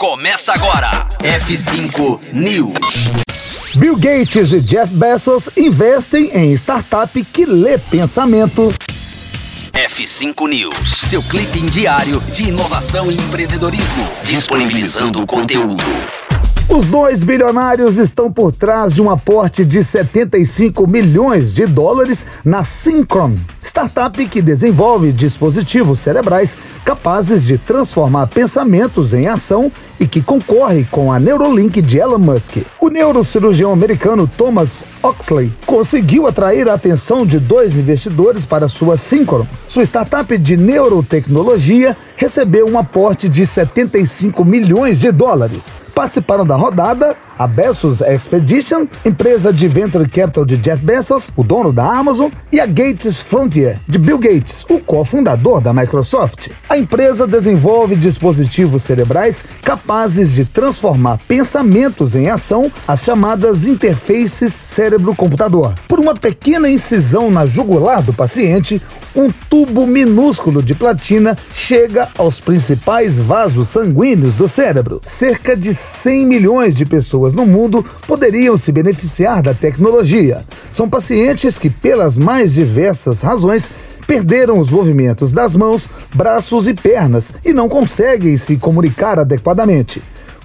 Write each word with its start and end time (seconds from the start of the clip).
Começa 0.00 0.54
agora. 0.54 1.06
F5 1.18 2.32
News. 2.32 3.10
Bill 3.74 3.96
Gates 3.96 4.50
e 4.54 4.62
Jeff 4.62 4.90
Bezos 4.94 5.50
investem 5.54 6.30
em 6.34 6.52
startup 6.54 7.22
que 7.22 7.44
lê 7.44 7.76
pensamento. 7.76 8.72
F5 9.74 10.48
News, 10.48 10.88
seu 11.10 11.22
clipe 11.24 11.60
diário 11.68 12.18
de 12.32 12.48
inovação 12.48 13.12
e 13.12 13.14
empreendedorismo, 13.14 14.08
disponibilizando 14.22 15.20
o 15.20 15.26
conteúdo. 15.26 15.84
Os 16.70 16.86
dois 16.86 17.22
bilionários 17.22 17.98
estão 17.98 18.32
por 18.32 18.52
trás 18.52 18.94
de 18.94 19.02
um 19.02 19.10
aporte 19.10 19.66
de 19.66 19.84
75 19.84 20.86
milhões 20.86 21.52
de 21.52 21.66
dólares 21.66 22.24
na 22.42 22.64
Synchron, 22.64 23.34
startup 23.60 24.24
que 24.26 24.40
desenvolve 24.40 25.12
dispositivos 25.12 25.98
cerebrais 25.98 26.56
capazes 26.84 27.44
de 27.44 27.58
transformar 27.58 28.28
pensamentos 28.28 29.12
em 29.12 29.26
ação 29.26 29.70
e 30.00 30.06
que 30.06 30.22
concorre 30.22 30.84
com 30.90 31.12
a 31.12 31.20
Neuralink 31.20 31.82
de 31.82 31.98
Elon 31.98 32.18
Musk. 32.18 32.56
O 32.80 32.88
neurocirurgião 32.88 33.70
americano 33.70 34.26
Thomas 34.26 34.82
Oxley 35.02 35.52
conseguiu 35.66 36.26
atrair 36.26 36.68
a 36.68 36.74
atenção 36.74 37.26
de 37.26 37.38
dois 37.38 37.76
investidores 37.76 38.46
para 38.46 38.66
sua 38.66 38.96
Synchron. 38.96 39.46
Sua 39.68 39.84
startup 39.84 40.36
de 40.38 40.56
neurotecnologia 40.56 41.94
recebeu 42.16 42.66
um 42.66 42.78
aporte 42.78 43.28
de 43.28 43.44
75 43.44 44.42
milhões 44.44 45.00
de 45.00 45.12
dólares. 45.12 45.78
Participaram 45.94 46.46
da 46.46 46.56
rodada 46.56 47.14
a 47.40 47.46
Bezos 47.46 48.02
Expedition, 48.02 48.86
empresa 49.02 49.50
de 49.50 49.66
venture 49.66 50.06
capital 50.06 50.44
de 50.44 50.58
Jeff 50.58 50.84
Bezos, 50.84 51.32
o 51.34 51.42
dono 51.42 51.72
da 51.72 51.86
Amazon, 51.86 52.30
e 52.52 52.60
a 52.60 52.66
Gates 52.66 53.18
Frontier, 53.18 53.80
de 53.88 53.98
Bill 53.98 54.18
Gates, 54.18 54.66
o 54.68 54.78
cofundador 54.78 55.58
da 55.58 55.72
Microsoft. 55.72 56.50
A 56.68 56.76
empresa 56.76 57.26
desenvolve 57.26 57.96
dispositivos 57.96 58.82
cerebrais 58.82 59.42
capazes 59.62 60.34
de 60.34 60.44
transformar 60.44 61.18
pensamentos 61.26 62.14
em 62.14 62.28
ação, 62.28 62.70
as 62.86 63.04
chamadas 63.04 63.64
interfaces 63.64 64.52
cérebro-computador. 64.52 65.72
Por 65.88 65.98
uma 65.98 66.14
pequena 66.14 66.68
incisão 66.68 67.30
na 67.30 67.46
jugular 67.46 68.02
do 68.02 68.12
paciente, 68.12 68.82
um 69.16 69.30
tubo 69.30 69.86
minúsculo 69.86 70.62
de 70.62 70.74
platina 70.74 71.36
chega 71.52 72.08
aos 72.16 72.38
principais 72.38 73.18
vasos 73.18 73.68
sanguíneos 73.68 74.34
do 74.34 74.46
cérebro. 74.46 75.00
Cerca 75.04 75.56
de 75.56 75.72
100 75.72 76.26
milhões 76.26 76.76
de 76.76 76.84
pessoas 76.84 77.29
pessoas 77.30 77.34
no 77.34 77.46
mundo 77.46 77.84
poderiam 78.06 78.56
se 78.56 78.72
beneficiar 78.72 79.42
da 79.42 79.54
tecnologia. 79.54 80.44
São 80.68 80.88
pacientes 80.88 81.58
que, 81.58 81.70
pelas 81.70 82.16
mais 82.16 82.54
diversas 82.54 83.22
razões, 83.22 83.70
perderam 84.06 84.58
os 84.58 84.68
movimentos 84.68 85.32
das 85.32 85.54
mãos, 85.54 85.88
braços 86.14 86.66
e 86.66 86.74
pernas 86.74 87.32
e 87.44 87.52
não 87.52 87.68
conseguem 87.68 88.36
se 88.36 88.56
comunicar 88.56 89.18
adequadamente. 89.18 90.02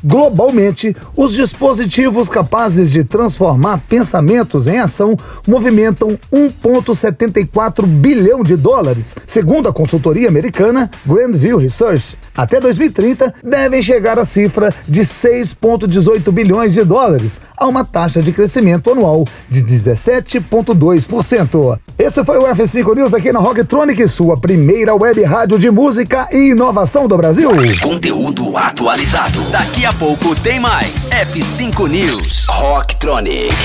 Globalmente, 0.08 0.96
os 1.18 1.34
dispositivos 1.34 2.30
capazes 2.30 2.92
de 2.92 3.04
transformar 3.04 3.82
pensamentos 3.90 4.68
em 4.68 4.78
ação 4.78 5.18
movimentam 5.48 6.16
1,74 6.32 7.88
bilhão 7.88 8.44
de 8.44 8.56
dólares, 8.56 9.16
segundo 9.26 9.68
a 9.68 9.74
consultoria 9.74 10.30
americana 10.30 10.92
Grandview 11.08 11.58
Research. 11.58 12.16
Até 12.38 12.60
2030, 12.60 13.34
devem 13.44 13.82
chegar 13.82 14.20
à 14.20 14.26
cifra 14.26 14.72
de 14.88 15.02
6,18 15.02 16.32
bilhões 16.32 16.72
de 16.72 16.84
dólares, 16.84 17.42
a 17.58 17.66
uma 17.66 17.84
taxa 17.84 18.22
de 18.22 18.32
crescimento 18.32 18.92
anual 18.92 19.26
de 19.50 19.64
17,2%. 19.64 21.80
Esse 21.98 22.24
foi 22.24 22.38
o 22.38 22.44
F5 22.44 22.96
News 22.96 23.16
aqui 23.16 23.32
na 23.32 23.40
Rocktronic, 23.40 24.08
sua 24.08 24.38
primeira 24.38 24.94
web 24.94 25.24
rádio 25.24 25.58
de 25.58 25.72
música 25.72 26.28
e 26.32 26.52
inovação 26.52 27.08
do 27.08 27.18
Brasil. 27.18 27.50
Conteúdo 27.82 28.56
atualizado. 28.56 29.42
Daqui 29.50 29.84
a 29.86 29.95
pouco 29.96 30.36
tem 30.36 30.60
mais. 30.60 31.10
F5 31.10 31.88
News. 31.88 32.46
Rocktronic. 32.50 33.56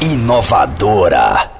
Inovadora. 0.00 1.57